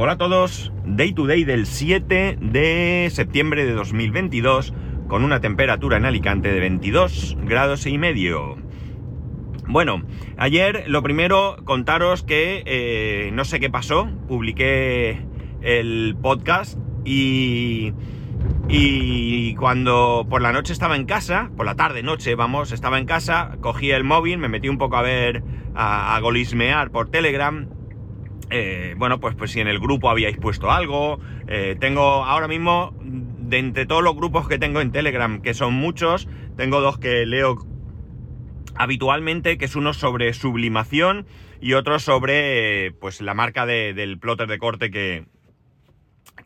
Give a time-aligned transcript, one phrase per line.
[0.00, 4.72] Hola a todos, Day to Day del 7 de septiembre de 2022
[5.08, 8.58] con una temperatura en Alicante de 22 grados y medio.
[9.66, 10.04] Bueno,
[10.36, 15.26] ayer lo primero contaros que eh, no sé qué pasó, publiqué
[15.62, 17.92] el podcast y,
[18.68, 23.04] y cuando por la noche estaba en casa, por la tarde, noche, vamos, estaba en
[23.04, 25.42] casa, cogí el móvil, me metí un poco a ver,
[25.74, 27.66] a, a golismear por Telegram
[28.50, 31.20] eh, bueno, pues, pues si en el grupo habíais puesto algo.
[31.48, 35.74] Eh, tengo ahora mismo, de entre todos los grupos que tengo en Telegram, que son
[35.74, 37.58] muchos, tengo dos que leo
[38.74, 41.26] habitualmente, que es uno sobre sublimación
[41.60, 45.26] y otro sobre pues la marca del plotter de corte que,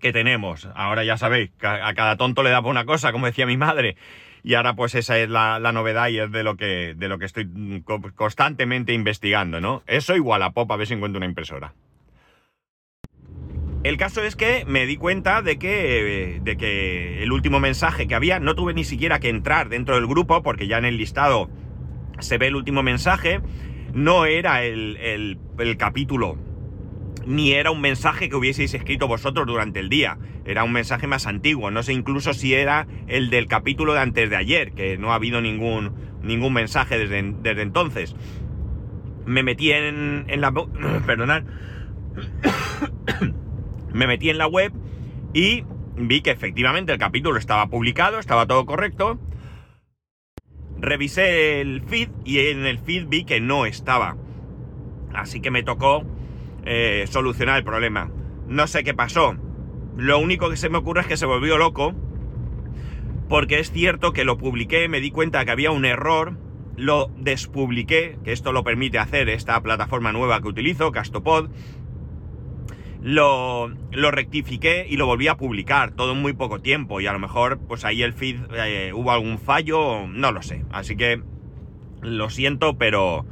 [0.01, 0.69] que tenemos.
[0.75, 3.97] Ahora ya sabéis, a cada tonto le da por una cosa, como decía mi madre.
[4.45, 7.19] Y ahora pues esa es la, la, novedad y es de lo que, de lo
[7.19, 7.49] que estoy
[8.17, 9.85] constantemente investigando, ¿no?
[9.87, 11.75] Eso igual a pop a ver si encuentro una impresora.
[13.85, 18.15] El caso es que me di cuenta de que, de que el último mensaje que
[18.15, 21.51] había, no tuve ni siquiera que entrar dentro del grupo, porque ya en el listado
[22.21, 23.41] se ve el último mensaje,
[23.93, 26.39] no era el, el, el capítulo,
[27.27, 31.27] ni era un mensaje que hubieseis escrito vosotros durante el día, era un mensaje más
[31.27, 35.11] antiguo, no sé incluso si era el del capítulo de antes de ayer, que no
[35.11, 38.15] ha habido ningún, ningún mensaje desde, desde entonces.
[39.27, 40.53] Me metí en, en la...
[41.07, 41.43] perdonad
[43.93, 44.73] me metí en la web
[45.35, 45.65] y
[45.97, 49.19] vi que efectivamente el capítulo estaba publicado, estaba todo correcto.
[50.79, 54.17] Revisé el feed y en el feed vi que no estaba.
[55.15, 56.05] Así que me tocó
[56.65, 58.11] eh, solucionar el problema.
[58.49, 59.37] No sé qué pasó.
[59.97, 61.95] Lo único que se me ocurre es que se volvió loco.
[63.29, 66.37] Porque es cierto que lo publiqué, me di cuenta que había un error,
[66.77, 71.49] lo despubliqué, que esto lo permite hacer esta plataforma nueva que utilizo, Castopod
[73.03, 77.13] lo, lo, rectifiqué y lo volví a publicar, todo en muy poco tiempo, y a
[77.13, 80.65] lo mejor pues ahí el feed eh, hubo algún fallo, no lo sé.
[80.71, 81.21] Así que
[82.01, 83.27] lo siento, pero,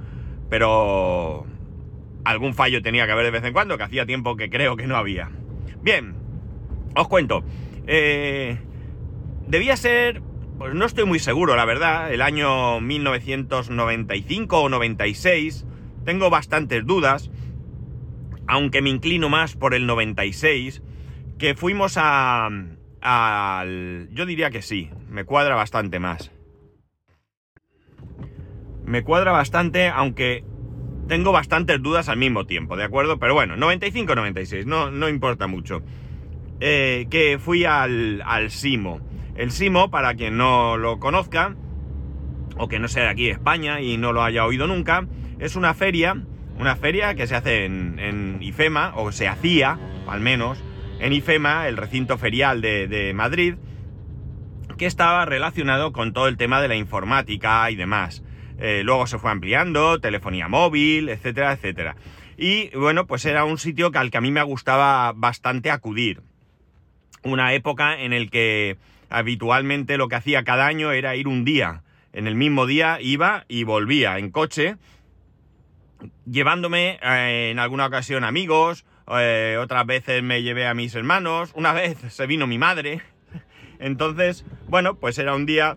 [0.48, 1.46] pero
[2.24, 4.88] algún fallo tenía que haber de vez en cuando, que hacía tiempo que creo que
[4.88, 5.30] no había.
[5.82, 6.14] Bien,
[6.96, 7.44] os cuento.
[7.86, 8.58] Eh,
[9.46, 10.20] debía ser,
[10.58, 15.64] pues no estoy muy seguro, la verdad, el año 1995 o 96.
[16.04, 17.30] Tengo bastantes dudas
[18.50, 20.82] aunque me inclino más por el 96,
[21.38, 22.50] que fuimos a...
[24.10, 26.32] yo diría que sí, me cuadra bastante más.
[28.84, 30.44] Me cuadra bastante, aunque
[31.06, 33.20] tengo bastantes dudas al mismo tiempo, ¿de acuerdo?
[33.20, 35.82] Pero bueno, 95-96, no, no importa mucho.
[36.58, 39.00] Eh, que fui al, al Simo.
[39.36, 41.54] El Simo, para quien no lo conozca,
[42.58, 45.06] o que no sea de aquí de España y no lo haya oído nunca,
[45.38, 46.24] es una feria
[46.60, 50.62] una feria que se hace en, IFEMA, o se hacía, al menos,
[50.98, 53.54] en IFEMA, el recinto ferial de, Madrid,
[54.76, 58.22] que estaba relacionado con todo el tema de la informática y demás.
[58.58, 61.96] Eh, luego se fue ampliando, telefonía móvil, etcétera, etcétera.
[62.36, 66.20] Y bueno, pues era un sitio al que a mí me gustaba bastante acudir.
[67.22, 68.76] Una época en el que
[69.08, 71.82] habitualmente lo que hacía cada año era ir un día.
[72.12, 74.76] En el mismo día iba y volvía en coche
[76.26, 78.84] llevándome eh, en alguna ocasión amigos,
[79.18, 83.02] eh, otras veces me llevé a mis hermanos, una vez se vino mi madre.
[83.78, 85.76] Entonces, bueno, pues era un día...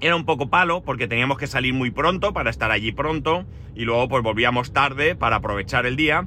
[0.00, 3.46] Era un poco palo porque teníamos que salir muy pronto para estar allí pronto
[3.76, 6.26] y luego pues volvíamos tarde para aprovechar el día.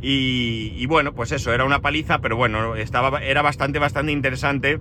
[0.00, 4.78] Y, bueno, pues eso, era una paliza, pero bueno, estaba, era bastante, bastante interesante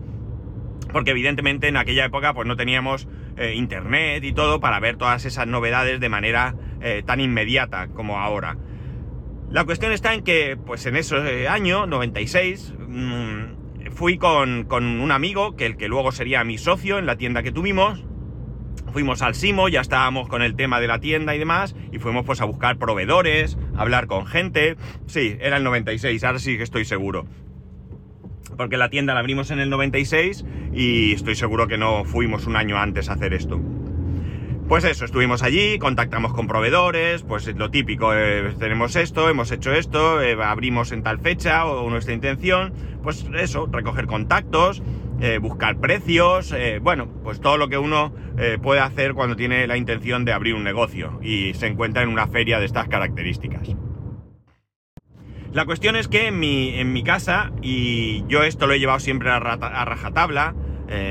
[0.91, 3.07] porque evidentemente en aquella época pues no teníamos
[3.38, 8.19] eh, internet y todo para ver todas esas novedades de manera eh, tan inmediata como
[8.19, 8.58] ahora.
[9.50, 15.12] La cuestión está en que pues en ese año, 96, mmm, fui con, con, un
[15.12, 18.04] amigo, que el que luego sería mi socio en la tienda que tuvimos,
[18.92, 22.25] fuimos al Simo, ya estábamos con el tema de la tienda y demás, y fuimos
[22.25, 24.75] pues a buscar proveedores, a hablar con gente,
[25.06, 27.25] sí, era el 96, ahora sí que estoy seguro
[28.57, 32.56] porque la tienda la abrimos en el 96 y estoy seguro que no fuimos un
[32.56, 33.60] año antes a hacer esto.
[34.67, 39.71] Pues eso, estuvimos allí, contactamos con proveedores, pues lo típico, eh, tenemos esto, hemos hecho
[39.71, 42.73] esto, eh, abrimos en tal fecha o nuestra intención,
[43.03, 44.81] pues eso, recoger contactos,
[45.21, 46.51] eh, buscar precios,
[46.81, 48.12] bueno, pues todo lo que uno
[48.63, 52.27] puede hacer cuando tiene la intención de abrir un negocio y se encuentra en una
[52.27, 53.69] feria de estas características.
[55.53, 59.38] La cuestión es que en mi, casa, y yo esto lo he llevado siempre a,
[59.38, 60.56] a rajatabla,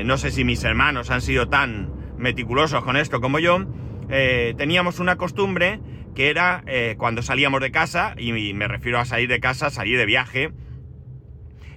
[0.03, 1.94] no sé si mis hermanos han sido tan
[2.25, 3.59] meticulosos con esto como yo,
[4.09, 5.79] eh, teníamos una costumbre
[6.15, 9.99] que era eh, cuando salíamos de casa, y me refiero a salir de casa, salir
[9.99, 10.51] de viaje,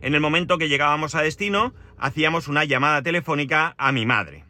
[0.00, 4.44] en el momento que llegábamos a destino, hacíamos una llamada telefónica a mi madre.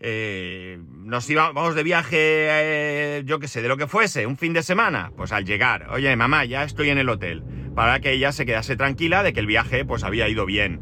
[0.00, 4.54] Eh, nos íbamos de viaje, eh, yo qué sé, de lo que fuese, un fin
[4.54, 7.44] de semana, pues al llegar, oye mamá, ya estoy en el hotel,
[7.74, 10.80] para que ella se quedase tranquila de que el viaje pues había ido bien.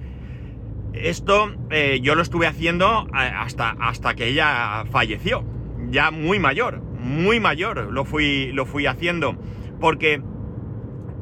[0.92, 1.54] Esto
[2.02, 5.44] yo lo estuve haciendo hasta, hasta que ella falleció,
[5.88, 9.36] ya muy mayor, muy mayor lo fui, lo fui haciendo,
[9.80, 10.20] porque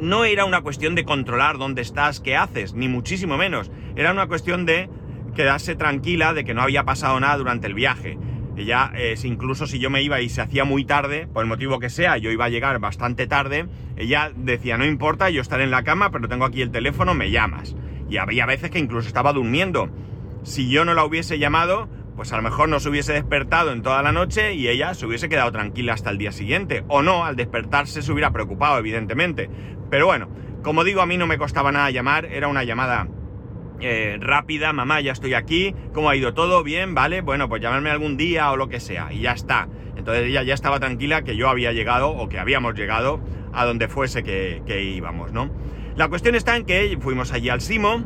[0.01, 3.71] no era una cuestión de controlar dónde estás, qué haces, ni muchísimo menos.
[3.97, 4.89] Era una cuestión de
[5.35, 8.19] quedarse tranquila de que no había pasado nada durante el viaje.
[8.57, 8.93] Ella,
[9.23, 12.17] incluso si yo me iba y se hacía muy tarde, por el motivo que sea,
[12.17, 13.67] yo iba a llegar bastante tarde,
[13.97, 17.31] ella decía, no importa, yo estaré en la cama, pero tengo aquí el teléfono, me
[17.31, 17.77] llamas.
[18.09, 19.91] Y había veces que incluso estaba durmiendo.
[20.43, 23.83] Si yo no la hubiese llamado, pues a lo mejor no se hubiese despertado en
[23.83, 26.85] toda la noche y ella se hubiese quedado tranquila hasta el día siguiente.
[26.89, 29.49] O no, al despertarse se hubiera preocupado, evidentemente.
[29.91, 30.29] Pero bueno,
[30.63, 33.09] como digo, a mí no me costaba nada llamar, era una llamada
[33.81, 36.65] eh, rápida, mamá, ya estoy aquí, ¿cómo ha ido todo?
[36.65, 39.69] Bien, vale, bueno, pues llamarme algún día o lo que sea, y ya está.
[39.97, 43.21] Entonces ella ya estaba tranquila que yo había llegado o que habíamos llegado
[43.53, 45.51] a donde fuese que, íbamos, ¿no?
[45.97, 48.05] La cuestión está en que fuimos allí al Simo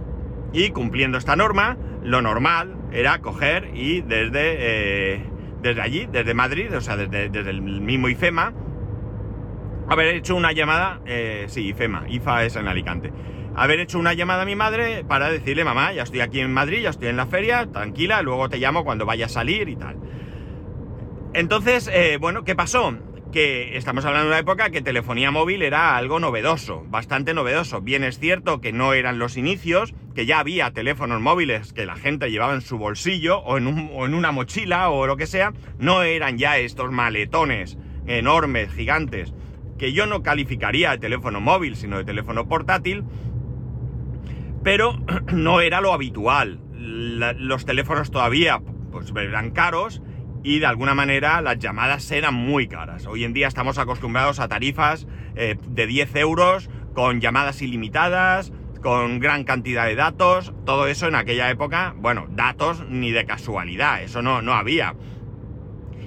[0.52, 5.24] y cumpliendo esta norma, lo normal era coger y desde, eh,
[5.62, 8.52] desde allí, desde Madrid, o sea, desde, el mismo IFEMA,
[9.88, 13.12] haber hecho una llamada, eh, sí, IFEMA, IFA es en Alicante,
[13.54, 16.82] haber hecho una llamada a mi madre para decirle, mamá, ya estoy aquí en Madrid,
[16.82, 19.96] ya estoy en la feria, tranquila, luego te llamo cuando vaya a salir y tal.
[21.34, 22.94] Entonces, eh, bueno, ¿qué pasó?
[23.32, 27.81] Que estamos hablando de una época que telefonía móvil era algo novedoso, bastante novedoso.
[27.81, 31.96] Bien es cierto que no eran los inicios, que ya había teléfonos móviles que la
[31.96, 36.37] gente llevaba en su bolsillo o en, una mochila o lo que sea, no eran
[36.37, 39.32] ya estos maletones enormes, gigantes,
[39.78, 43.02] que yo no calificaría de teléfono móvil, sino de teléfono portátil,
[44.62, 44.99] pero
[45.32, 46.61] no era lo habitual.
[46.75, 48.61] los teléfonos todavía
[48.93, 50.02] pues eran caros
[50.42, 53.06] y de alguna manera las llamadas eran muy caras.
[53.06, 55.06] Hoy en día estamos acostumbrados a tarifas
[55.36, 58.52] eh, de 10 euros con llamadas ilimitadas,
[58.82, 64.02] con gran cantidad de datos, todo eso en aquella época, bueno, datos ni de casualidad,
[64.02, 64.94] eso no, no había.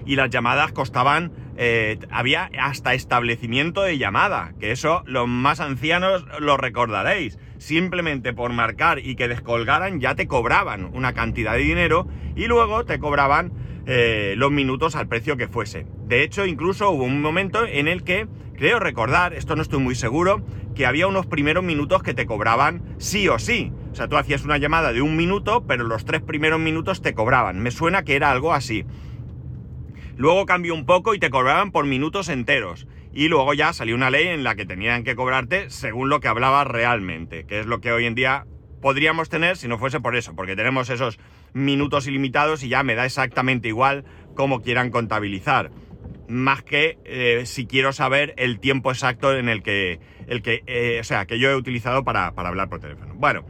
[0.06, 6.26] Y las llamadas costaban, eh, había hasta establecimiento de llamada, que eso los más ancianos
[6.40, 7.40] lo recordaréis.
[7.58, 12.84] Simplemente por marcar y que descolgaran ya te cobraban una cantidad de dinero y luego
[12.84, 13.54] te cobraban
[13.88, 15.86] eh, los minutos al precio que fuese.
[16.08, 19.96] De hecho, incluso hubo un momento en el que, creo recordar, esto no estoy muy
[19.96, 20.44] seguro,
[20.74, 23.72] que había unos primeros minutos que te cobraban sí o sí.
[23.92, 27.14] O sea, tú hacías una llamada de un minuto, pero los tres primeros minutos te
[27.14, 27.60] cobraban.
[27.62, 28.86] Me suena que era algo así.
[30.18, 32.88] Luego cambió un poco y te cobraban por minutos enteros.
[33.14, 36.28] Y luego ya salió una ley en la que tenían que cobrarte según lo que
[36.28, 38.46] hablabas realmente, que es lo que hoy en día
[38.82, 41.18] podríamos tener si no fuese por eso, porque tenemos esos
[41.56, 44.04] minutos ilimitados y ya me da exactamente igual
[44.36, 45.72] cómo quieran contabilizar.
[46.28, 51.00] Más que eh, si quiero saber el tiempo exacto en el que, el que eh,
[51.00, 53.14] o sea, que yo he utilizado para, para hablar por teléfono.
[53.16, 53.46] Bueno,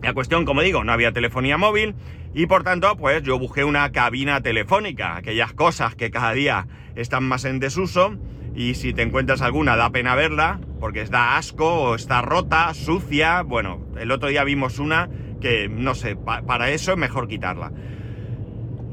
[0.00, 1.96] la cuestión, como digo, no había telefonía móvil
[2.34, 7.24] y por tanto, pues yo busqué una cabina telefónica, aquellas cosas que cada día están
[7.24, 8.16] más en desuso
[8.54, 13.42] y si te encuentras alguna da pena verla porque da asco o está rota, sucia.
[13.42, 15.08] Bueno, el otro día vimos una
[15.44, 17.70] que no sé, para eso es mejor quitarla.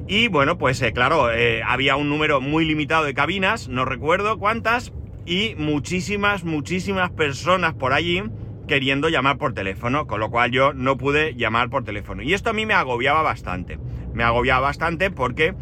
[0.09, 4.37] Y bueno, pues eh, claro, eh, había un número muy limitado de cabinas, no recuerdo
[4.37, 4.91] cuántas,
[5.25, 8.21] y muchísimas, muchísimas personas por allí
[8.67, 12.21] queriendo llamar por teléfono, con lo cual yo no pude llamar por teléfono.
[12.21, 13.79] Y esto a mí me agobiaba bastante.
[14.13, 15.55] Me agobiaba bastante porque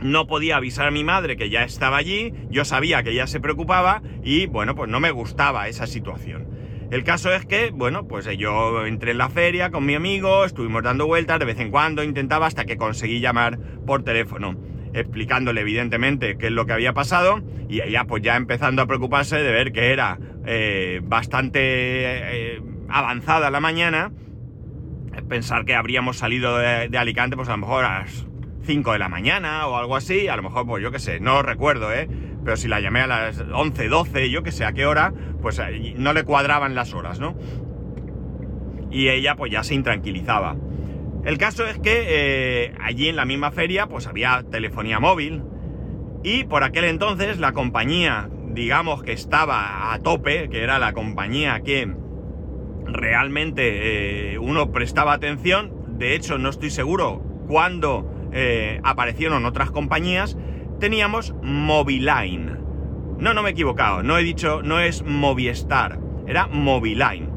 [0.00, 3.40] no podía avisar a mi madre que ya estaba allí, yo sabía que ella se
[3.40, 6.57] preocupaba y bueno, pues no me gustaba esa situación.
[6.90, 10.82] El caso es que, bueno, pues yo entré en la feria con mi amigo, estuvimos
[10.82, 14.56] dando vueltas de vez en cuando, intentaba hasta que conseguí llamar por teléfono,
[14.94, 19.36] explicándole evidentemente qué es lo que había pasado y ella pues ya empezando a preocuparse
[19.36, 24.10] de ver que era eh, bastante eh, avanzada la mañana,
[25.28, 28.26] pensar que habríamos salido de, Alicante pues a lo mejor a las
[28.62, 31.42] 5 de la mañana o algo así, a lo mejor pues yo qué sé, no
[31.42, 32.08] recuerdo, ¿eh?
[32.48, 35.12] Pero si la llamé a las 11, 12, yo que sé a qué hora,
[35.42, 37.36] pues eh, no le cuadraban las horas, ¿no?
[38.90, 40.56] Y ella pues ya se intranquilizaba.
[41.26, 45.42] El caso es que eh, allí en la misma feria pues había telefonía móvil
[46.24, 51.60] y por aquel entonces la compañía, digamos que estaba a tope, que era la compañía
[51.60, 51.94] que
[52.86, 58.10] realmente eh, uno prestaba atención, de hecho no estoy seguro cuándo
[58.84, 60.38] aparecieron otras compañías,
[60.78, 62.58] teníamos Moviline.
[63.18, 67.28] No, no me he equivocado, no he dicho, no es Movistar, era Moviline.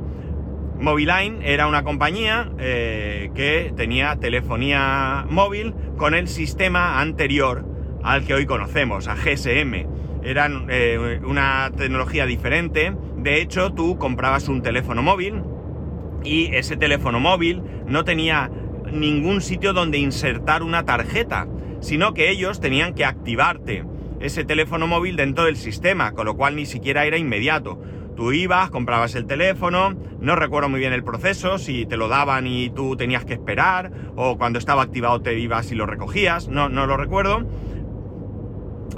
[0.79, 7.65] Moviline era una compañía eh, que tenía telefonía móvil con el sistema anterior
[8.03, 9.85] al que hoy conocemos, a GSM.
[10.23, 12.95] Era eh, una tecnología diferente.
[13.17, 15.43] De hecho, tú comprabas un teléfono móvil
[16.23, 18.51] y ese teléfono móvil no tenía
[18.91, 21.47] ningún sitio donde insertar una tarjeta,
[21.81, 23.83] sino que ellos tenían que activarte
[24.21, 27.81] ese teléfono móvil dentro del sistema, con lo cual ni siquiera era inmediato.
[28.15, 32.45] Tú ibas, comprabas el teléfono, no recuerdo muy bien el proceso, si te lo daban
[32.45, 36.69] y tú tenías que esperar, o cuando estaba activado te ibas y lo recogías, no,
[36.69, 37.47] no lo recuerdo.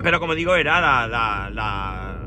[0.01, 2.19] Pero como digo, era la, la,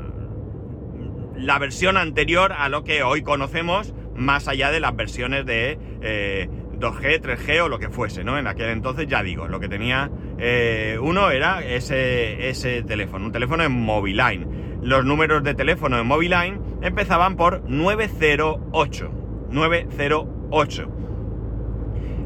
[1.35, 5.77] la, versión anterior a lo que hoy conocemos, más allá de las versiones de
[6.79, 8.37] 2G, eh, 3G o lo que fuese, ¿no?
[8.37, 13.31] En aquel entonces, ya digo, lo que tenía eh, uno era ese, ese teléfono, un
[13.31, 14.79] teléfono en Moviline.
[14.81, 19.11] Los números de teléfono en Moviline empezaban por 908.
[19.49, 20.91] 908.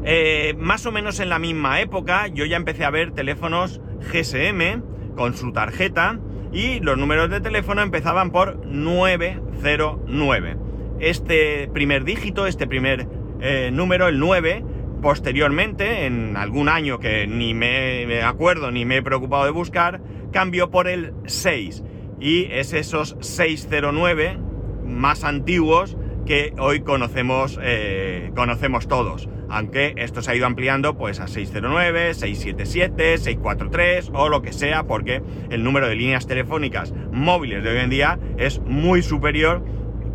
[0.04, 4.82] Eh, más o menos en la misma época yo ya empecé a ver teléfonos GSM
[5.14, 6.18] con su tarjeta
[6.52, 10.56] y los números de teléfono empezaban por 909.
[10.98, 13.06] Este primer dígito, este primer
[13.42, 14.64] eh, número, el 9,
[15.02, 20.00] posteriormente, en algún año que ni me acuerdo ni me he preocupado de buscar,
[20.32, 21.82] cambió por el 6.
[22.20, 24.38] Y es esos 609
[24.84, 29.28] más antiguos que hoy conocemos, eh, conocemos todos.
[29.48, 34.84] Aunque esto se ha ido ampliando pues a 609, 677, 643 o lo que sea,
[34.84, 39.64] porque el número de líneas telefónicas móviles de hoy en día es muy superior,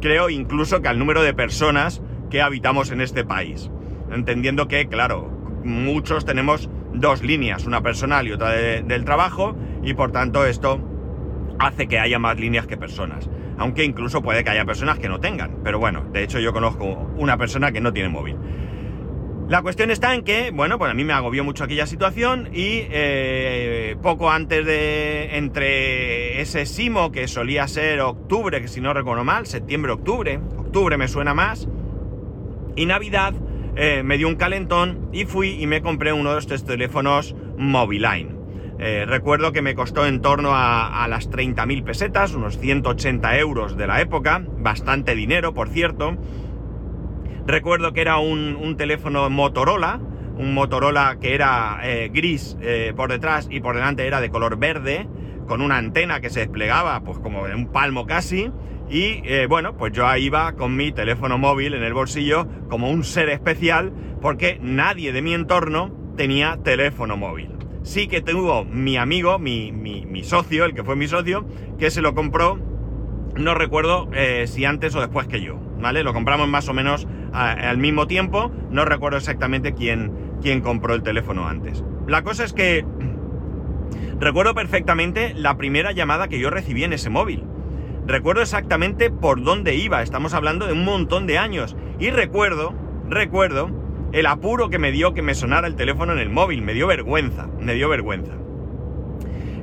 [0.01, 3.69] creo incluso que al número de personas que habitamos en este país.
[4.11, 5.29] Entendiendo que, claro,
[5.63, 10.79] muchos tenemos dos líneas, una personal y otra del trabajo, y por tanto esto
[11.59, 13.29] hace que haya más líneas que personas.
[13.57, 15.57] Aunque incluso puede que haya personas que no tengan.
[15.63, 16.85] Pero bueno, de hecho yo conozco
[17.17, 18.37] una persona que no tiene móvil.
[19.49, 22.81] La cuestión está en que, bueno, pues a mí me agobió mucho aquella situación y
[22.91, 29.23] eh, poco antes de, entre ese simo que solía ser octubre, que si no recuerdo
[29.23, 31.65] mal, septiembre-octubre, octubre me suena más,
[32.77, 33.33] y Navidad
[33.75, 38.37] eh, me dio un calentón y fui y me compré uno de estos teléfonos Moviline.
[38.79, 43.87] Eh, recuerdo que me costó en torno a, las 30.000 pesetas, unos 180 euros de
[43.87, 46.15] la época, bastante dinero, por cierto.
[47.47, 49.99] Recuerdo que era un, teléfono Motorola,
[50.37, 52.55] un Motorola que era eh, gris
[52.95, 55.07] por detrás y por delante era de color verde,
[55.47, 58.51] con una antena que se desplegaba, pues como de un palmo casi.
[58.89, 63.03] Y bueno, pues yo ahí iba con mi teléfono móvil en el bolsillo como un
[63.03, 63.91] ser especial,
[64.21, 70.65] porque nadie de mi entorno tenía teléfono móvil sí que tuvo mi amigo, mi, socio,
[70.65, 71.47] el que fue mi socio,
[71.79, 72.59] que se lo compró,
[73.35, 76.03] no recuerdo eh, si antes o después que yo, ¿vale?
[76.03, 81.03] Lo compramos más o menos al mismo tiempo, no recuerdo exactamente quién, quién compró el
[81.03, 81.83] teléfono antes.
[82.07, 82.85] La cosa es que
[84.19, 87.43] recuerdo perfectamente la primera llamada que yo recibí en ese móvil.
[88.07, 91.75] Recuerdo exactamente por dónde iba, estamos hablando de un montón de años.
[91.99, 92.73] Y recuerdo,
[93.09, 93.69] recuerdo
[94.13, 96.61] el apuro que me dio que me sonara el teléfono en el móvil.
[96.61, 98.31] Me dio vergüenza, me dio vergüenza.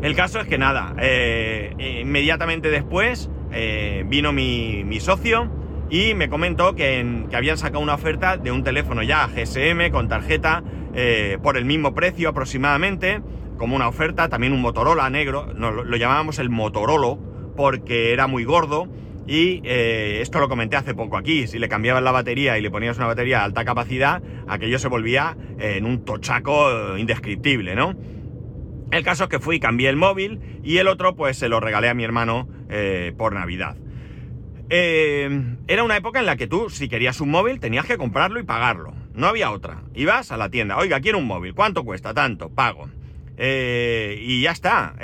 [0.03, 5.51] El caso es que nada, eh, inmediatamente después eh, vino mi, socio
[5.89, 10.63] y me comentó que, habían sacado una oferta de un teléfono ya GSM con tarjeta
[10.93, 13.23] eh, por el mismo precio aproximadamente,
[13.57, 17.17] como una oferta, también un Motorola negro, lo, lo llamábamos el Motorola
[17.57, 18.89] porque era muy gordo
[19.27, 22.71] y eh, esto lo comenté hace poco aquí, si le cambiabas la batería y le
[22.71, 27.95] ponías una batería de alta capacidad, aquello se volvía eh, en un tochaco indescriptible, ¿no?
[28.91, 31.89] El caso es que fui, cambié el móvil y el otro pues se lo regalé
[31.89, 33.77] a mi hermano eh, por Navidad.
[34.69, 38.45] era una época en la que tú, si querías un móvil, tenías que comprarlo y
[38.45, 38.93] pagarlo.
[39.15, 39.83] No había otra.
[39.95, 42.13] Ibas a la tienda, oiga, quiero un móvil, ¿cuánto cuesta?
[42.13, 42.89] Tanto, pago.
[43.39, 44.95] y ya está.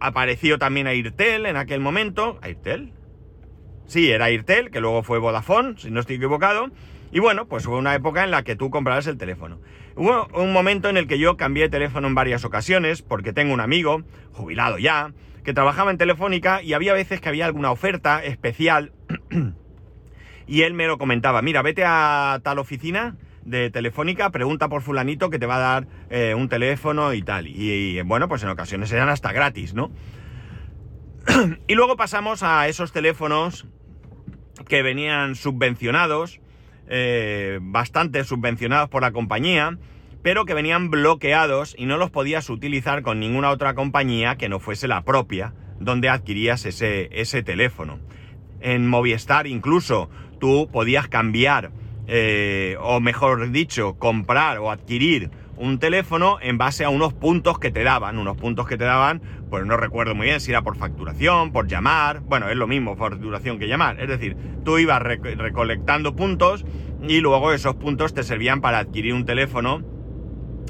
[0.00, 2.38] Apareció también Airtel en aquel momento.
[2.42, 2.92] ¿Airtel?
[3.86, 6.70] Sí, era Airtel, que luego fue Vodafone, si no estoy equivocado.
[7.10, 9.60] Y bueno, pues fue una época en la que tú comprabas el teléfono.
[9.96, 13.54] Hubo un momento en el que yo cambié de teléfono en varias ocasiones, porque tengo
[13.54, 14.02] un amigo,
[14.32, 15.12] jubilado ya,
[15.42, 18.92] que trabajaba en Telefónica y había veces que había alguna oferta especial
[20.46, 23.16] y él me lo comentaba, mira, vete a tal oficina
[23.48, 27.46] de Telefónica, pregunta por fulanito que te va a dar eh, un teléfono y tal.
[27.46, 29.90] y, bueno, pues en ocasiones eran hasta gratis, ¿no?
[31.66, 33.66] y luego pasamos a esos teléfonos
[34.66, 36.40] que venían subvencionados,
[36.88, 39.78] eh, bastante subvencionados por la compañía,
[40.22, 44.58] pero que venían bloqueados y no los podías utilizar con ninguna otra compañía que no
[44.58, 48.00] fuese la propia donde adquirías ese, ese teléfono.
[48.60, 51.70] En Movistar incluso tú podías cambiar,
[52.08, 57.70] eh, o mejor dicho, comprar o adquirir un teléfono en base a unos puntos que
[57.70, 60.76] te daban, unos puntos que te daban, pues no recuerdo muy bien si era por
[60.76, 66.16] facturación, por llamar, bueno, es lo mismo facturación que llamar, es decir, tú ibas recolectando
[66.16, 66.64] puntos
[67.06, 69.82] y luego esos puntos te servían para adquirir un teléfono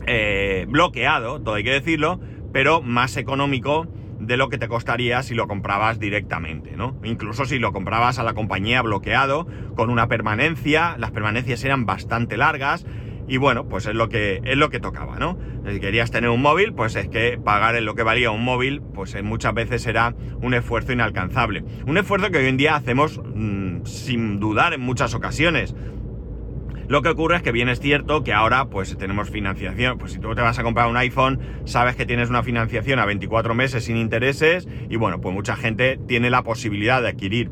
[0.06, 2.18] eh, bloqueado, todo hay que decirlo,
[2.52, 3.86] pero más económico
[4.18, 6.96] de lo que te costaría si lo comprabas directamente, ¿no?
[7.04, 9.46] Incluso si lo comprabas a la compañía bloqueado,
[9.76, 12.84] con una permanencia, las permanencias eran bastante largas,
[13.28, 15.38] y bueno, pues es lo que, es lo que tocaba, ¿no?
[15.70, 18.80] Si querías tener un móvil, pues es que pagar en lo que valía un móvil,
[18.80, 21.62] pues muchas veces era un esfuerzo inalcanzable.
[21.86, 25.74] Un esfuerzo que hoy en día hacemos mm, sin dudar en muchas ocasiones.
[26.88, 30.18] Lo que ocurre es que bien es cierto que ahora pues tenemos financiación, pues si
[30.18, 33.84] tú te vas a comprar un iPhone, sabes que tienes una financiación a 24 meses
[33.84, 37.50] sin intereses y bueno, pues mucha gente tiene la posibilidad de adquirir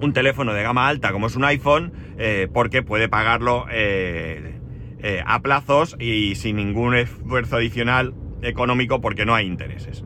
[0.00, 4.54] un teléfono de gama alta como es un iPhone eh, porque puede pagarlo eh,
[5.00, 10.04] eh, a plazos y sin ningún esfuerzo adicional económico porque no hay intereses.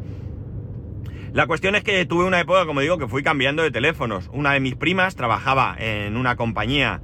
[1.32, 4.28] La cuestión es que tuve una época, como digo, que fui cambiando de teléfonos.
[4.34, 7.00] Una de mis primas trabajaba en una compañía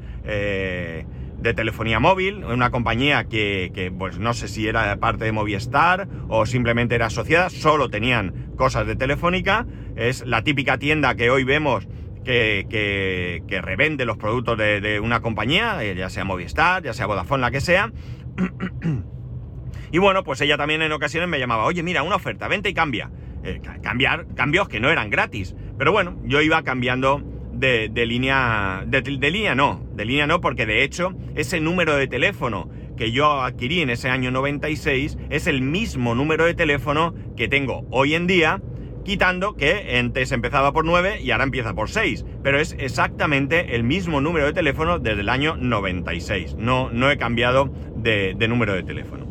[1.41, 6.47] de telefonía móvil, una compañía que, pues no sé si era parte de Movistar o
[6.47, 9.67] simplemente era asociada, solo tenían cosas de telefónica.
[9.97, 11.89] Es la típica tienda que hoy vemos
[12.25, 17.51] que, revende los productos de, una compañía, eh, ya sea Movistar, ya sea Vodafone, la
[17.51, 17.93] que sea.
[19.93, 22.75] y bueno, pues ella también en ocasiones me llamaba, oye, mira, una oferta, vente y
[22.75, 23.11] cambia.
[23.45, 25.55] Eh, cambiar, cambios que no eran gratis.
[25.79, 27.23] Pero bueno, yo iba cambiando
[27.59, 32.69] de, línea, de, línea no, de línea no, porque de hecho ese número de teléfono
[32.97, 37.87] que yo adquirí en ese año 96 es el mismo número de teléfono que tengo
[37.91, 38.61] hoy en día
[39.09, 43.83] quitando que antes empezaba por 9 y ahora empieza por 6, pero es exactamente el
[43.83, 48.83] mismo número de teléfono desde el año 96, no, no he cambiado de, número de
[48.83, 49.27] teléfono.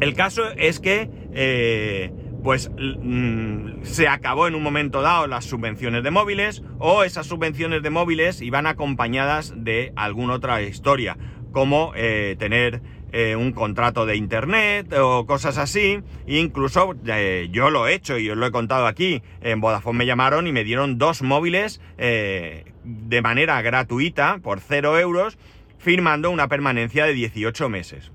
[0.00, 2.10] El caso es que, eh,
[2.44, 7.82] pues, mm, se acabó en un momento dado las subvenciones de móviles o esas subvenciones
[7.82, 11.16] de móviles iban acompañadas de alguna otra historia,
[11.52, 16.00] como eh, tener eh, un contrato de internet o cosas así.
[16.26, 19.22] incluso eh, yo lo he hecho y os lo he contado aquí.
[19.40, 25.38] En Vodafone me llamaron y me dieron dos móviles de manera gratuita por 0 euros,
[25.78, 28.12] firmando una permanencia de 18 meses.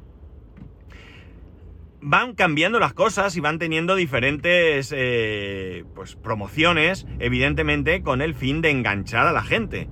[2.01, 4.89] Van cambiando las cosas y van teniendo diferentes
[5.93, 9.89] pues, promociones, evidentemente con el fin de enganchar a la gente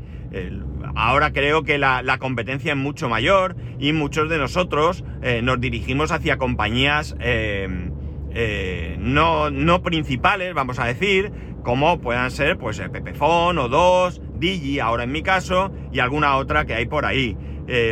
[0.96, 6.12] ahora creo que la, competencia es mucho mayor y muchos de nosotros eh, nos dirigimos
[6.12, 7.92] hacia compañías eh,
[8.32, 11.32] eh, no, no, principales, vamos a decir,
[11.64, 16.66] como puedan ser pues Pepefon o dos, Digi, ahora en mi caso, y alguna otra
[16.66, 17.38] que hay por ahí.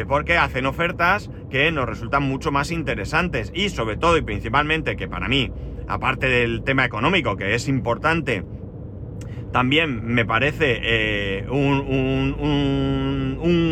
[0.08, 5.08] Porque hacen ofertas que nos resultan mucho más interesantes y sobre todo y principalmente que
[5.08, 5.52] para mí,
[5.88, 8.44] aparte del tema económico que es importante,
[9.56, 11.80] también me parece eh, un,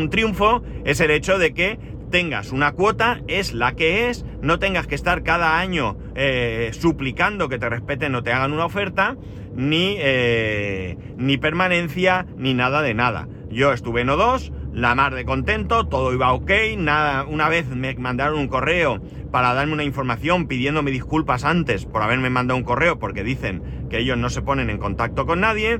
[0.09, 1.77] triunfo es el hecho de que
[2.09, 7.49] tengas una cuota, es la que es, no tengas que estar cada año eh, suplicando
[7.49, 9.17] que te respeten o te hagan una oferta,
[9.55, 13.27] ni, eh, ni permanencia, ni nada de nada.
[13.49, 17.93] Yo estuve en O2, la mar de contento, todo iba ok, nada, una vez me
[17.95, 22.97] mandaron un correo para darme una información pidiéndome disculpas antes por haberme mandado un correo
[22.99, 25.79] porque dicen que ellos no se ponen en contacto con nadie.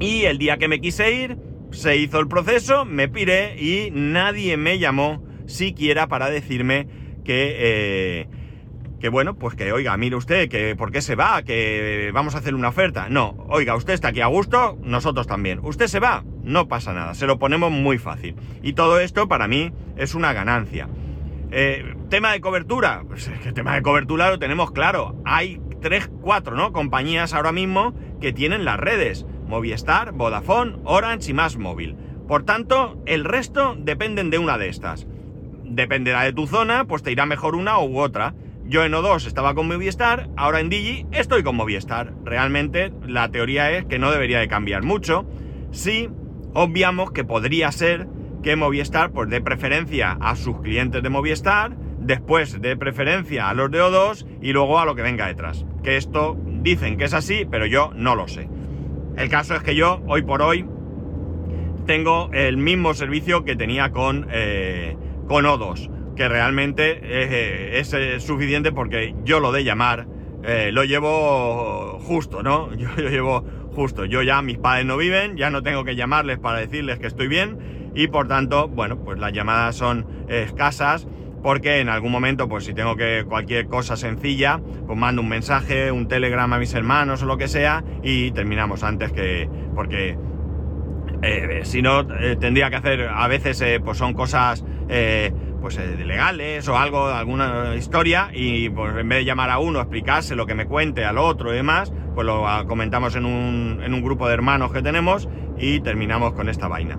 [0.00, 1.38] Y el día que me quise ir,
[1.70, 6.88] se hizo el proceso, me piré y nadie me llamó siquiera para decirme
[7.24, 8.28] que, eh,
[9.00, 12.38] que bueno, pues que oiga, mire usted, que por qué se va, que vamos a
[12.38, 13.08] hacer una oferta.
[13.08, 15.60] No, oiga, usted está aquí a gusto, nosotros también.
[15.62, 18.34] Usted se va, no pasa nada, se lo ponemos muy fácil.
[18.62, 20.88] Y todo esto para mí es una ganancia.
[21.50, 25.16] Eh, tema de cobertura, pues el tema de cobertura lo tenemos claro.
[25.24, 26.72] Hay 3, 4 ¿no?
[26.72, 29.26] compañías ahora mismo que tienen las redes.
[29.46, 31.96] Movistar, Vodafone, Orange y Más Móvil.
[32.26, 35.06] Por tanto, el resto dependen de una de estas.
[35.64, 38.34] Dependerá de tu zona, pues te irá mejor una u otra.
[38.68, 42.12] Yo en O2 estaba con Movistar, ahora en Digi estoy con Movistar.
[42.22, 45.24] Realmente la teoría es que no debería de cambiar mucho.
[45.70, 46.10] Si
[46.52, 48.06] obviamos que podría ser
[48.42, 53.70] que Movistar pues dé preferencia a sus clientes de Movistar, después dé preferencia a los
[53.70, 55.64] de O2 y luego a lo que venga detrás.
[55.82, 58.50] Que esto dicen que es así, pero yo no lo sé.
[59.16, 60.66] El caso es que yo, hoy por hoy,
[61.86, 64.94] tengo el mismo servicio que tenía con, eh,
[65.26, 70.08] con O2, que realmente eh, es, suficiente porque yo lo de llamar
[70.42, 72.74] eh, lo llevo justo, ¿no?
[72.76, 74.04] Yo lo llevo justo.
[74.04, 77.28] Yo ya, mis padres no viven, ya no tengo que llamarles para decirles que estoy
[77.28, 81.06] bien y por tanto, bueno, pues las llamadas son escasas
[81.42, 85.92] porque en algún momento, pues si tengo que cualquier cosa sencilla, pues mando un mensaje,
[85.92, 89.48] un telegrama a mis hermanos o lo que sea y terminamos antes que...
[89.74, 90.16] porque
[91.22, 94.64] eh, si no, eh, tendría que hacer, a veces eh, pues son cosas
[95.60, 100.36] pues legales o algo, alguna historia y pues en vez de llamar a uno, explicarse
[100.36, 104.02] lo que me cuente al otro y demás, pues lo comentamos en un, en un
[104.02, 106.98] grupo de hermanos que tenemos y terminamos con esta vaina.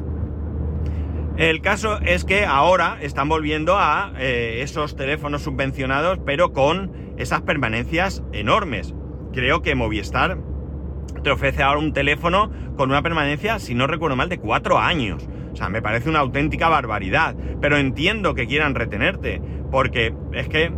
[1.38, 7.43] El caso es que ahora están volviendo a eh, esos teléfonos subvencionados, pero con esas
[7.43, 8.93] permanencias enormes.
[9.32, 10.38] Creo que Movistar
[11.24, 15.30] te ofrece ahora un teléfono con una permanencia, si no recuerdo mal, de cuatro años.
[15.67, 17.36] Me parece una auténtica barbaridad.
[17.60, 19.41] Pero entiendo que quieran retenerte,
[19.72, 20.72] porque es que,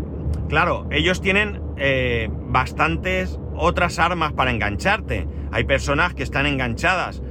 [0.50, 5.28] claro, ellos tienen eh, bastantes otras armas para engancharte.
[5.52, 7.22] Hay personas que están enganchadas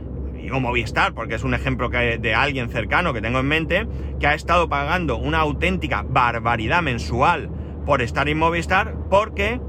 [0.51, 3.87] digo Movistar porque es un ejemplo de alguien cercano que tengo en mente,
[4.19, 7.51] que ha estado pagando una auténtica barbaridad mensual
[7.87, 9.61] por estar en Movistar porque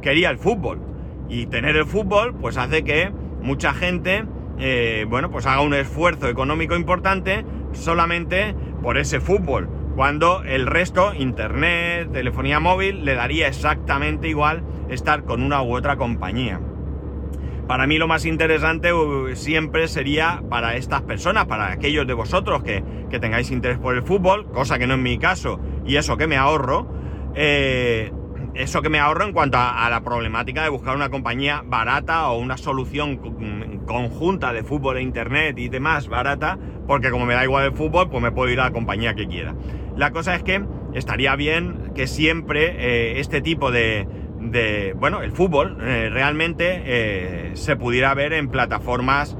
[0.00, 0.80] quería el fútbol.
[1.28, 4.24] Y tener el fútbol pues hace que mucha gente,
[4.60, 9.68] eh, bueno, pues haga un esfuerzo económico importante solamente por ese fútbol.
[9.96, 15.96] Cuando el resto, internet, telefonía móvil, le daría exactamente igual estar con una u otra
[15.96, 16.60] compañía.
[17.66, 22.62] Para mí lo más interesante uh, siempre sería para estas personas, para aquellos de vosotros
[22.62, 22.82] que,
[23.20, 26.36] tengáis interés por el fútbol, cosa que no es mi caso, y eso que me
[26.36, 26.92] ahorro,
[27.34, 28.12] eh,
[28.54, 32.38] eso que me ahorro en cuanto a, la problemática de buscar una compañía barata o
[32.38, 33.16] una solución
[33.86, 38.10] conjunta de fútbol e internet y demás barata, porque como me da igual el fútbol,
[38.10, 39.54] pues me puedo ir a la compañía que quiera.
[39.96, 40.62] La cosa es que
[40.94, 44.06] estaría bien que siempre eh, este tipo de,
[44.96, 49.36] bueno, el fútbol eh, realmente eh, se pudiera ver en plataformas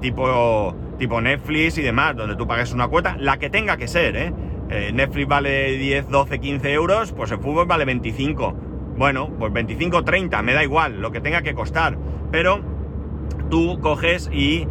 [0.00, 4.16] tipo, tipo Netflix y demás, donde tú pagues una cuota, la que tenga que ser,
[4.16, 4.32] ¿eh?
[4.68, 8.54] Netflix vale 10, 12, 15 euros, pues el fútbol vale 25.
[8.96, 11.96] Bueno, pues 25, 30, me da igual, lo que tenga que costar.
[12.30, 12.60] Pero
[13.50, 14.66] tú coges y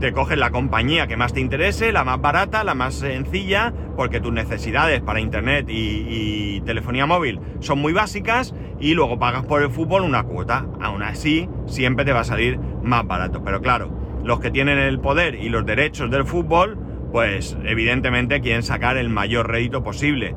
[0.00, 4.20] te coges la compañía que más te interese, la más barata, la más sencilla, porque
[4.20, 9.70] tus necesidades para internet y, telefonía móvil son muy básicas y luego pagas por el
[9.70, 10.66] fútbol una cuota.
[10.80, 13.42] Aún así, siempre te va a salir más barato.
[13.44, 13.90] Pero claro,
[14.24, 16.76] los que tienen el poder y los derechos del fútbol,
[17.16, 20.34] pues evidentemente quieren sacar el mayor rédito posible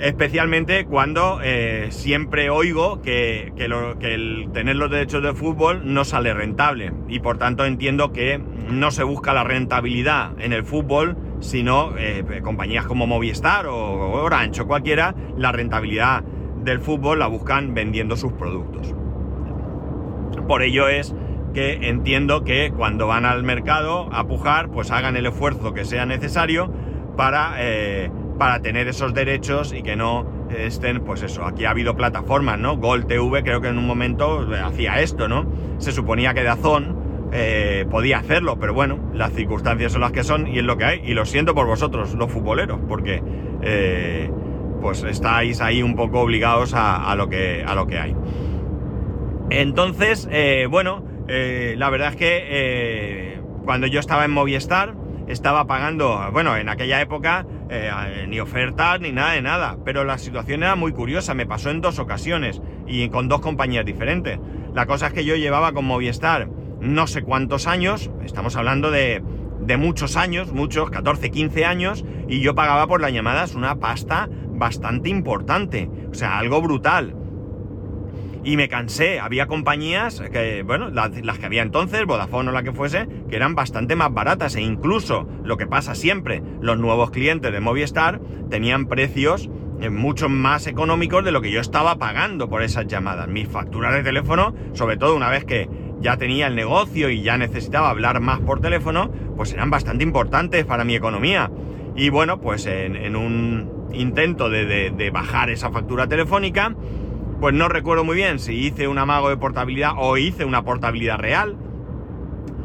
[0.00, 6.94] especialmente cuando eh, siempre oigo que, el tener los derechos de fútbol no sale rentable
[7.08, 12.40] y por tanto entiendo que no se busca la rentabilidad en el fútbol, sino eh,
[12.42, 16.22] compañías como Movistar o Orange cualquiera, la rentabilidad
[16.64, 18.94] del fútbol la buscan vendiendo sus productos.
[20.48, 21.14] Por ello es
[21.52, 26.06] que entiendo que cuando van al mercado a pujar, pues hagan el esfuerzo que sea
[26.06, 26.72] necesario
[27.16, 27.54] para...
[27.58, 28.10] Eh,
[28.40, 32.78] para tener esos derechos y que no estén, pues eso, aquí ha habido plataformas, ¿no?
[32.78, 35.44] Gol TV creo que en un momento hacía esto, ¿no?
[35.76, 40.46] Se suponía que Dazón eh, podía hacerlo, pero bueno, las circunstancias son las que son
[40.48, 41.02] y es lo que hay.
[41.04, 43.22] Y lo siento por vosotros, los futboleros, porque
[43.60, 44.30] eh,
[44.80, 48.16] pues estáis ahí un poco obligados a, lo, que, a lo que hay.
[49.50, 50.28] Entonces,
[51.32, 54.94] eh, la verdad es que cuando yo estaba en Movistar,
[55.28, 60.18] estaba pagando, bueno, en aquella época eh, ni ofertas ni nada de nada, pero la
[60.18, 64.40] situación era muy curiosa, me pasó en dos ocasiones y con dos compañías diferentes.
[64.74, 66.48] La cosa es que yo llevaba con Movistar
[66.80, 69.22] no sé cuántos años, estamos hablando de,
[69.60, 74.28] de muchos años, muchos, 14, 15 años, y yo pagaba por las llamadas una pasta
[74.48, 77.14] bastante importante, o sea, algo brutal
[78.44, 79.20] y me cansé.
[79.20, 83.54] Había compañías que, bueno, las, que había entonces, Vodafone o la que fuese, que eran
[83.54, 88.86] bastante más baratas e incluso, lo que pasa siempre, los nuevos clientes de Movistar tenían
[88.86, 89.50] precios
[89.80, 93.28] eh, mucho más económicos de lo que yo estaba pagando por esas llamadas.
[93.28, 95.68] Mis facturas de teléfono, sobre todo una vez que
[96.00, 100.64] ya tenía el negocio y ya necesitaba hablar más por teléfono, pues eran bastante importantes
[100.64, 101.50] para mi economía.
[101.96, 106.74] Y bueno, pues en, un intento de bajar esa factura telefónica,
[107.40, 111.18] pues no recuerdo muy bien si hice un amago de portabilidad o hice una portabilidad
[111.18, 111.56] real,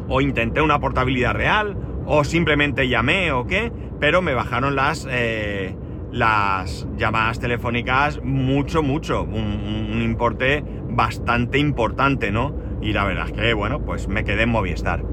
[0.08, 5.76] o intenté una portabilidad real, o simplemente llamé o qué, pero me bajaron las, eh,
[6.12, 12.56] las llamadas telefónicas mucho, mucho, un, importe bastante importante, ¿no?
[12.82, 15.04] Y la verdad es que, bueno, pues me quedé en Movistar.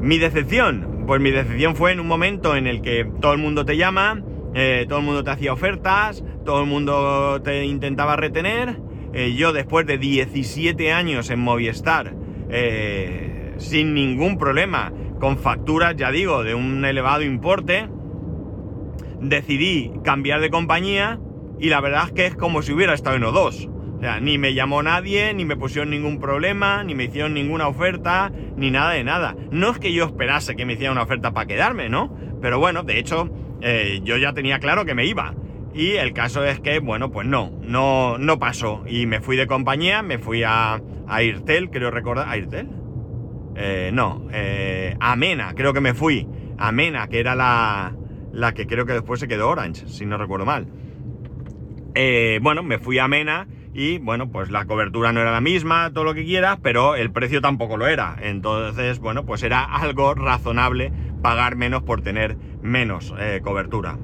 [0.00, 3.64] Mi decepción, pues mi decepción fue en un momento en el que todo el mundo
[3.64, 4.22] te llama,
[4.54, 8.78] eh, todo el mundo te hacía ofertas, todo el mundo te intentaba retener
[9.12, 12.14] eh, yo después de 17 años en Movistar,
[12.50, 17.88] eh, sin ningún problema, con facturas, ya digo, de un elevado importe,
[19.20, 21.20] decidí cambiar de compañía
[21.58, 23.68] y la verdad es que es como si hubiera estado en O2.
[23.68, 27.68] O sea, ni me llamó nadie, ni me pusieron ningún problema, ni me hicieron ninguna
[27.68, 29.36] oferta, ni nada de nada.
[29.52, 32.12] No es que yo esperase que me hicieran una oferta para quedarme, ¿no?
[32.40, 35.36] Pero bueno, de hecho, eh, yo ya tenía claro que me iba.
[35.74, 38.84] Y el caso es que, bueno, pues no, no, no pasó.
[38.86, 42.28] Y me fui de compañía, me fui a, a Irtel, creo recordar.
[42.28, 42.68] ¿A Irtel?
[43.54, 46.26] Eh, no, eh, a Mena, creo que me fui.
[46.58, 47.94] A Mena, que era la,
[48.32, 50.66] la que creo que después se quedó Orange, si no recuerdo mal.
[51.94, 55.90] Eh, bueno, me fui a Mena y bueno, pues la cobertura no era la misma,
[55.92, 58.16] todo lo que quieras, pero el precio tampoco lo era.
[58.20, 63.98] Entonces, bueno, pues era algo razonable pagar menos por tener menos eh, cobertura.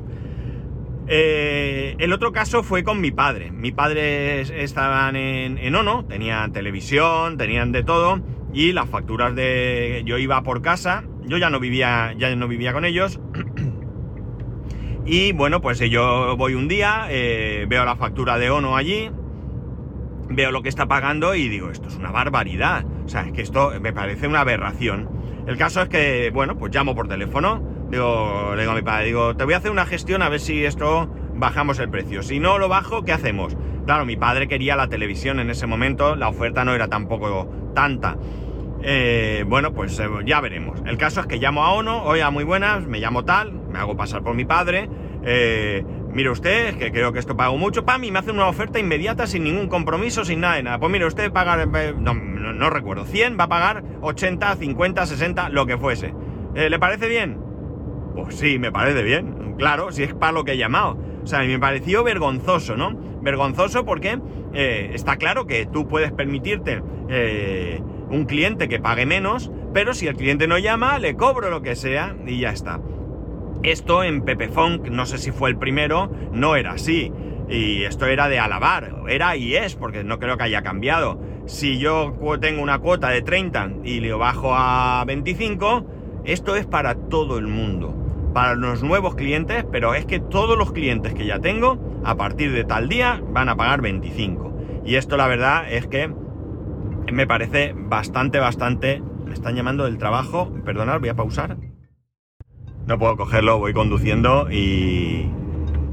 [1.10, 3.50] Eh, el otro caso fue con mi padre.
[3.50, 8.20] Mi padre estaban en, en, Ono, tenían televisión, tenían de todo,
[8.52, 10.02] y las facturas de.
[10.04, 13.20] Yo iba por casa, yo ya no vivía, ya no vivía con ellos.
[15.10, 19.10] Y bueno, pues yo voy un día, eh, veo la factura de ONO allí,
[20.28, 22.84] veo lo que está pagando y digo, esto es una barbaridad.
[23.06, 25.08] O sea, es que esto me parece una aberración.
[25.46, 29.06] El caso es que, bueno, pues llamo por teléfono, digo, le digo a mi padre,
[29.06, 32.22] digo, te voy a hacer una gestión a ver si esto bajamos el precio.
[32.22, 33.56] Si no lo bajo, ¿qué hacemos?
[33.86, 38.16] Claro, mi padre quería la televisión en ese momento, la oferta no era tampoco tanta.
[38.82, 40.80] Eh, bueno, pues eh, ya veremos.
[40.86, 43.96] El caso es que llamo a ONO, oiga, muy buenas, me llamo tal, me hago
[43.96, 44.88] pasar por mi padre.
[45.24, 47.84] Eh, mire usted, que creo que esto pago mucho.
[47.84, 50.78] Pam, y me hacen una oferta inmediata sin ningún compromiso, sin nada de nada.
[50.78, 55.06] Pues mire usted, pagar, eh, no, no, no, recuerdo, 100, va a pagar 80, 50,
[55.06, 56.14] 60, lo que fuese.
[56.54, 57.47] Eh, ¿Le parece bien?
[58.24, 59.54] Pues sí, me parece bien.
[59.58, 60.98] Claro, si es para lo que he llamado.
[61.22, 62.98] O sea, me pareció vergonzoso, ¿no?
[63.22, 64.18] Vergonzoso porque
[64.52, 70.08] eh, está claro que tú puedes permitirte eh, un cliente que pague menos, pero si
[70.08, 72.80] el cliente no llama, le cobro lo que sea y ya está.
[73.62, 77.12] Esto en Pepe Funk, no sé si fue el primero, no era así.
[77.48, 81.20] Y esto era de alabar, era y es, porque no creo que haya cambiado.
[81.46, 85.86] Si yo tengo una cuota de 30 y le bajo a 25,
[86.24, 88.07] esto es para todo el mundo.
[88.32, 92.52] Para los nuevos clientes, pero es que todos los clientes que ya tengo, a partir
[92.52, 94.82] de tal día, van a pagar 25.
[94.84, 96.12] Y esto la verdad es que
[97.12, 99.02] me parece bastante, bastante...
[99.24, 100.50] Me están llamando del trabajo.
[100.64, 101.58] Perdonad, voy a pausar.
[102.86, 105.30] No puedo cogerlo, voy conduciendo y,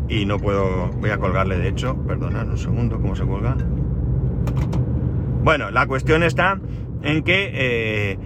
[0.07, 0.87] y no puedo...
[0.99, 1.97] Voy a colgarle, de hecho.
[2.05, 3.57] Perdonad un segundo, ¿cómo se cuelga?
[5.43, 6.59] Bueno, la cuestión está
[7.03, 8.17] en que eh,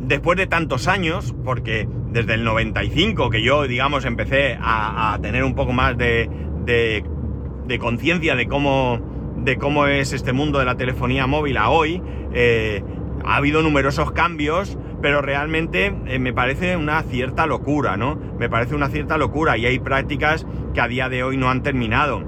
[0.00, 5.54] después de tantos años, porque desde el 95 que yo, digamos, empecé a, tener un
[5.54, 6.30] poco más de,
[6.64, 9.00] de, conciencia de cómo,
[9.38, 12.82] de cómo es este mundo de la telefonía móvil a hoy, eh,
[13.24, 18.16] ha habido numerosos cambios, pero realmente eh, me parece una cierta locura, ¿no?
[18.38, 21.62] Me parece una cierta locura y hay prácticas que a día de hoy no han
[21.62, 22.22] terminado.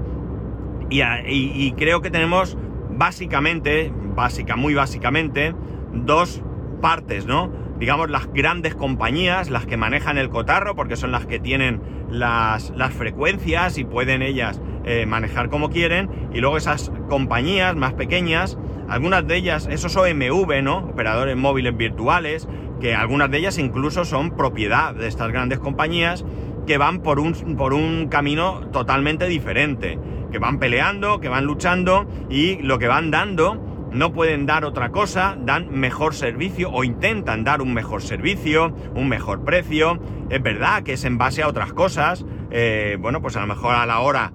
[0.89, 2.57] Y, y creo que tenemos
[2.89, 5.53] básicamente, básica, muy básicamente,
[5.93, 6.43] dos
[6.79, 7.51] partes, ¿no?
[7.79, 12.71] Digamos las grandes compañías, las que manejan el cotarro, porque son las que tienen las,
[12.75, 18.57] las frecuencias y pueden ellas eh, manejar como quieren, y luego esas compañías más pequeñas,
[18.89, 20.77] algunas de ellas, esos OMV, ¿no?
[20.79, 22.47] Operadores móviles virtuales,
[22.79, 26.25] que algunas de ellas incluso son propiedad de estas grandes compañías
[26.65, 29.99] que van por un, por un camino totalmente diferente,
[30.31, 34.89] que van peleando, que van luchando y lo que van dando no pueden dar otra
[34.89, 39.99] cosa, dan mejor servicio o intentan dar un mejor servicio, un mejor precio.
[40.29, 42.25] Es verdad que es en base a otras cosas.
[42.51, 44.31] Eh, bueno, pues a lo mejor a la hora,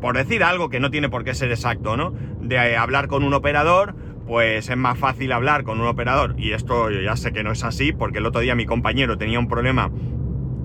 [0.00, 2.12] por decir algo que no tiene por qué ser exacto, ¿no?
[2.40, 3.94] De hablar con un operador,
[4.26, 6.34] pues es más fácil hablar con un operador.
[6.38, 9.38] Y esto ya sé que no es así, porque el otro día mi compañero tenía
[9.38, 9.90] un problema,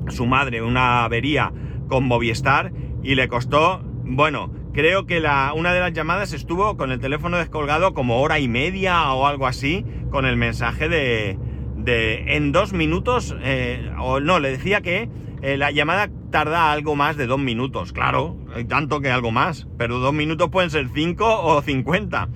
[0.07, 1.51] su madre, una avería
[1.87, 2.71] con Movistar,
[3.03, 7.37] y le costó, bueno, creo que la, una de las llamadas estuvo con el teléfono
[7.37, 11.39] descolgado como hora y media o algo así, con el mensaje de,
[11.77, 15.09] de en dos minutos, eh, o no, le decía que
[15.41, 19.65] eh, la llamada tarda algo más de dos minutos, claro, hay tanto que algo más,
[19.77, 22.27] pero dos minutos pueden ser cinco o cincuenta.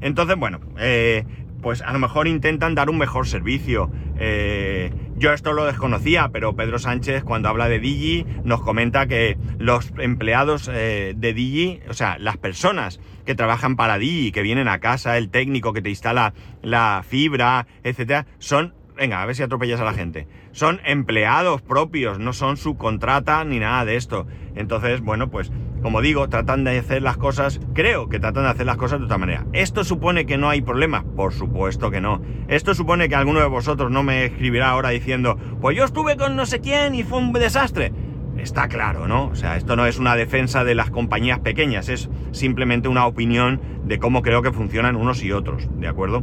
[0.00, 1.24] Entonces, bueno, eh,
[1.60, 3.90] pues a lo mejor intentan dar un mejor servicio.
[4.18, 9.36] Eh, yo esto lo desconocía, pero Pedro Sánchez cuando habla de Digi nos comenta que
[9.58, 14.68] los empleados eh, de Digi, o sea, las personas que trabajan para Digi, que vienen
[14.68, 19.42] a casa, el técnico que te instala la fibra, etcétera, son venga, a ver si
[19.42, 20.28] atropellas a la gente.
[20.52, 24.26] Son empleados propios, no son subcontrata ni nada de esto.
[24.54, 25.50] Entonces, bueno, pues
[25.82, 29.06] como digo, tratan de hacer las cosas, creo que tratan de hacer las cosas de
[29.06, 29.46] otra manera.
[29.52, 31.04] ¿Esto supone que no hay problema?
[31.16, 32.20] Por supuesto que no.
[32.48, 36.36] ¿Esto supone que alguno de vosotros no me escribirá ahora diciendo, pues yo estuve con
[36.36, 37.92] no sé quién y fue un desastre?
[38.36, 39.26] Está claro, ¿no?
[39.26, 43.60] O sea, esto no es una defensa de las compañías pequeñas, es simplemente una opinión
[43.84, 46.22] de cómo creo que funcionan unos y otros, ¿de acuerdo?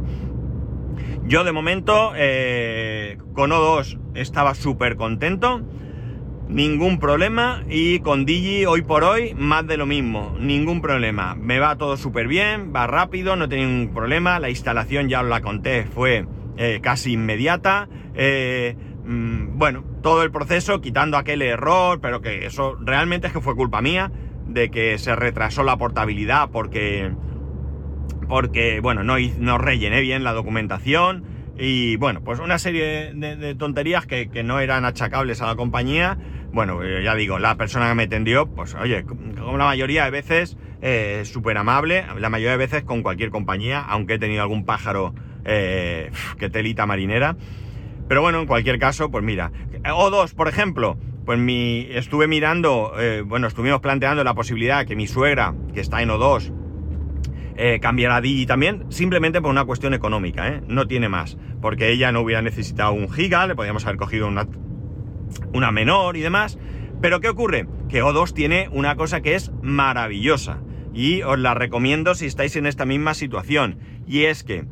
[1.24, 5.62] Yo de momento eh, con O2 estaba súper contento,
[6.48, 11.34] ningún problema y con Digi hoy por hoy más de lo mismo, ningún problema.
[11.34, 15.28] Me va todo súper bien, va rápido, no tengo ningún problema, la instalación ya os
[15.28, 17.88] la conté, fue eh, casi inmediata.
[18.14, 23.40] Eh, mm, bueno, todo el proceso quitando aquel error, pero que eso realmente es que
[23.40, 24.10] fue culpa mía
[24.46, 27.12] de que se retrasó la portabilidad porque
[28.28, 31.24] porque, bueno, no, no rellené bien la documentación
[31.58, 36.16] y, bueno, pues una serie de, tonterías que, no eran achacables a la compañía.
[36.52, 40.10] Bueno, eh, ya digo, la persona que me atendió, pues, oye, como la mayoría de
[40.10, 44.64] veces, eh, súper amable, la mayoría de veces con cualquier compañía, aunque he tenido algún
[44.64, 47.36] pájaro eh, que telita marinera.
[48.08, 49.52] Pero bueno, en cualquier caso, pues mira,
[49.84, 50.96] O2, por ejemplo,
[51.28, 56.00] pues mi, estuve mirando, eh, bueno, estuvimos planteando la posibilidad que mi suegra, que está
[56.00, 56.54] en O2,
[57.58, 60.62] eh, a Digi también, simplemente por una cuestión económica, ¿eh?
[60.68, 64.46] no tiene más, porque ella no hubiera necesitado un giga, le podríamos haber cogido una,
[65.52, 66.58] una menor y demás,
[67.00, 67.66] pero ¿qué ocurre?
[67.88, 70.60] Que O2 tiene una cosa que es maravillosa
[70.92, 74.64] y os la recomiendo si estáis en esta misma situación, y es que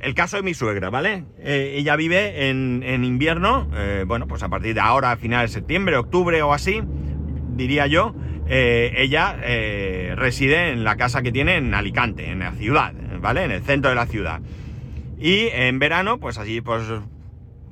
[0.00, 1.24] el caso de mi suegra, ¿vale?
[1.38, 5.60] Eh, ella vive en, invierno, eh, bueno, pues a partir de ahora, a finales de
[5.60, 6.82] septiembre, octubre o así,
[7.54, 8.14] diría yo,
[8.48, 9.36] eh, ella
[10.16, 13.44] reside en la casa que tiene en Alicante, en la ciudad, ¿vale?
[13.44, 14.40] En el centro de la ciudad.
[15.20, 16.82] Y en verano, pues así, pues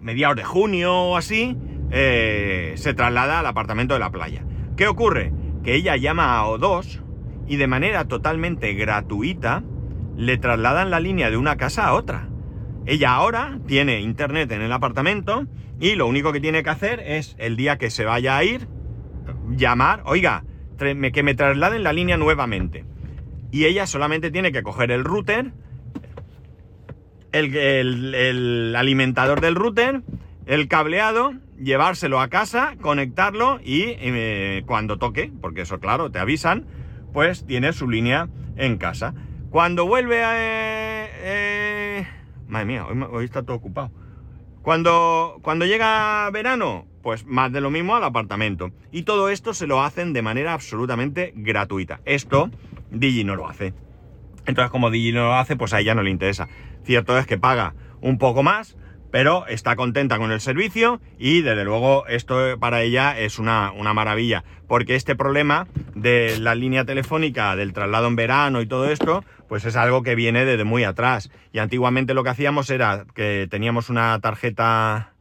[0.01, 1.57] mediados de junio o así,
[1.91, 4.45] eh, se traslada al apartamento de la playa.
[4.77, 5.33] ¿Qué ocurre?
[5.63, 7.03] Que ella llama a O2
[7.47, 9.63] y de manera totalmente gratuita
[10.17, 12.29] le trasladan la línea de una casa a otra.
[12.87, 15.47] Ella ahora tiene internet en el apartamento
[15.79, 18.69] y lo único que tiene que hacer es el día que se vaya a ir,
[19.57, 20.45] llamar, oiga,
[20.79, 22.85] que me trasladen la línea nuevamente.
[23.51, 25.53] Y ella solamente tiene que coger el router,
[27.33, 30.03] el, alimentador del router,
[30.51, 36.67] el cableado, llevárselo a casa, conectarlo y eh, cuando toque, porque eso claro, te avisan,
[37.13, 39.15] pues tiene su línea en casa.
[39.51, 40.33] Cuando vuelve a...
[40.35, 42.07] Eh, eh,
[42.49, 43.93] madre mía, hoy, hoy, está todo ocupado.
[44.63, 48.73] Cuando, cuando llega verano, pues más de lo mismo al apartamento.
[48.91, 52.01] Y todo esto se lo hacen de manera absolutamente gratuita.
[52.05, 52.51] Esto
[52.91, 53.73] Digi no lo hace.
[54.47, 56.49] Entonces, como Digi no lo hace, pues a ella no le interesa.
[56.83, 58.77] Cierto es que paga un poco más,
[59.11, 63.95] pero está contenta con el servicio y desde luego esto para ella es una, una,
[63.95, 69.25] maravilla, porque este problema de la línea telefónica, del traslado en verano y todo esto,
[69.49, 71.31] pues es algo que viene desde muy atrás.
[71.53, 75.13] Y antiguamente lo que hacíamos era que teníamos una tarjeta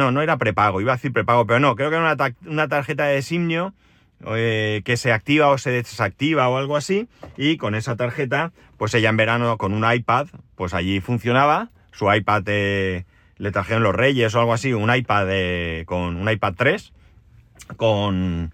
[0.00, 3.04] no, no era prepago, iba a decir prepago, pero no, creo que era una, tarjeta
[3.04, 3.74] de Simnio
[4.26, 7.08] eh, que se activa o se desactiva o algo así.
[7.36, 11.70] Y con esa tarjeta, pues ella en verano con un iPad, pues allí funcionaba.
[11.92, 15.26] Su iPad le trajeron los Reyes o algo así, un iPad
[15.86, 16.92] con un iPad 3
[17.76, 18.52] con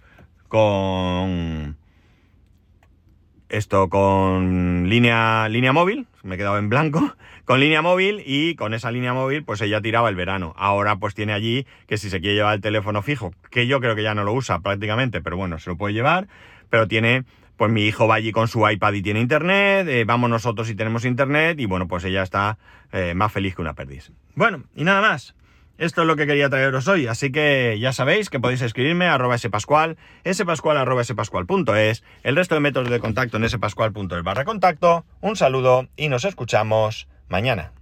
[0.48, 1.76] con
[3.48, 8.74] esto con línea línea móvil, me he quedado en blanco con línea móvil y con
[8.74, 10.52] esa línea móvil pues ella tiraba el verano.
[10.56, 13.94] Ahora pues tiene allí que si se quiere llevar el teléfono fijo, que yo creo
[13.94, 16.28] que ya no lo usa prácticamente, pero bueno, se lo puede llevar,
[16.70, 17.24] pero tiene
[17.56, 20.74] pues mi hijo va allí con su iPad y tiene internet, eh, vamos nosotros y
[20.74, 22.58] tenemos internet y bueno, pues ella está
[22.92, 24.12] eh, más feliz que una perdiz.
[24.34, 25.34] Bueno, y nada más.
[25.78, 29.14] Esto es lo que quería traeros hoy, así que ya sabéis que podéis escribirme a
[29.14, 35.04] arroba spascual, spascual arroba spascual.es, el resto de métodos de contacto en spascual.es barra contacto.
[35.20, 37.75] Un saludo y nos escuchamos mañana.